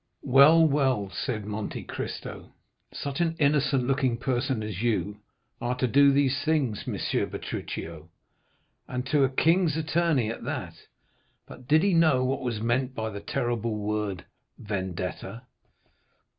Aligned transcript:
"Well, 0.25 0.65
well," 0.65 1.11
said 1.11 1.45
Monte 1.45 1.83
Cristo, 1.83 2.53
"such 2.91 3.21
an 3.21 3.35
innocent 3.37 3.85
looking 3.85 4.17
person 4.17 4.63
as 4.63 4.81
you 4.81 5.19
are 5.61 5.75
to 5.75 5.87
do 5.87 6.11
those 6.11 6.41
things, 6.43 6.85
M. 6.87 6.97
Bertuccio, 7.29 8.09
and 8.87 9.05
to 9.05 9.23
a 9.23 9.29
king's 9.29 9.77
attorney 9.77 10.31
at 10.31 10.43
that! 10.43 10.87
But 11.45 11.67
did 11.67 11.83
he 11.83 11.93
know 11.93 12.25
what 12.25 12.41
was 12.41 12.59
meant 12.59 12.95
by 12.95 13.11
the 13.11 13.19
terrible 13.21 13.75
word 13.75 14.25
'vendetta'?" 14.57 15.43